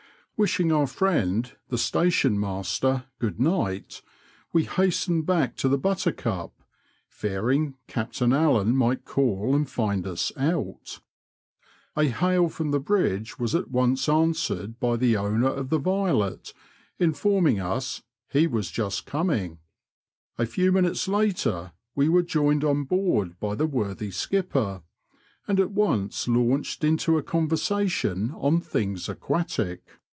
Wishing 0.37 0.71
our 0.71 0.87
friend 0.87 1.55
the 1.69 1.77
station 1.77 2.39
master 2.39 3.05
good 3.19 3.39
night, 3.39 4.01
we 4.51 4.63
hastened 4.65 5.27
back 5.27 5.55
to 5.57 5.69
the 5.69 5.77
Buttercup, 5.77 6.63
fearing 7.07 7.75
Captain 7.85 8.33
Allen 8.33 8.75
might 8.75 9.05
call 9.05 9.53
and 9.55 9.69
find 9.69 10.07
us 10.07 10.31
out." 10.35 10.99
A 11.95 12.05
hail 12.05 12.49
from 12.49 12.71
the 12.71 12.79
bridge 12.79 13.37
was 13.37 13.53
at 13.53 13.69
once 13.69 14.09
answered 14.09 14.79
by 14.79 14.95
the 14.97 15.15
owner 15.15 15.47
of 15.49 15.69
the 15.69 15.77
Violet 15.77 16.55
informing 16.97 17.59
us" 17.59 18.01
he 18.33 18.47
was 18.47 18.71
just 18.71 19.05
coming." 19.05 19.59
A 20.39 20.47
few 20.47 20.71
minutes 20.71 21.07
later 21.07 21.71
we 21.93 22.09
were 22.09 22.23
joined 22.23 22.63
on 22.63 22.85
board 22.85 23.39
by 23.39 23.53
the 23.53 23.67
worthy 23.67 24.09
skipper, 24.09 24.81
and 25.47 25.59
at 25.59 25.69
once 25.69 26.27
launched 26.27 26.83
into 26.83 27.15
a 27.15 27.21
conversation 27.21 28.31
on 28.31 28.59
things 28.59 29.07
aquatic. 29.07 29.83